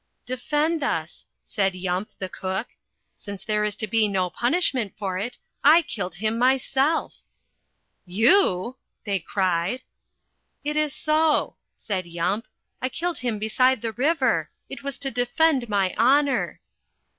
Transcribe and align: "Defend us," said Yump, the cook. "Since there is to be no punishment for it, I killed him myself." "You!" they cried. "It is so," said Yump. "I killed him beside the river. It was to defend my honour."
"Defend 0.25 0.81
us," 0.81 1.27
said 1.43 1.75
Yump, 1.75 2.09
the 2.17 2.27
cook. 2.27 2.69
"Since 3.15 3.45
there 3.45 3.63
is 3.63 3.75
to 3.75 3.85
be 3.85 4.07
no 4.07 4.31
punishment 4.31 4.95
for 4.97 5.19
it, 5.19 5.37
I 5.63 5.83
killed 5.83 6.15
him 6.15 6.39
myself." 6.39 7.21
"You!" 8.07 8.77
they 9.03 9.19
cried. 9.19 9.83
"It 10.63 10.75
is 10.75 10.95
so," 10.95 11.57
said 11.75 12.07
Yump. 12.07 12.47
"I 12.81 12.89
killed 12.89 13.19
him 13.19 13.37
beside 13.37 13.83
the 13.83 13.91
river. 13.93 14.49
It 14.69 14.81
was 14.81 14.97
to 14.97 15.11
defend 15.11 15.69
my 15.69 15.93
honour." 15.95 16.61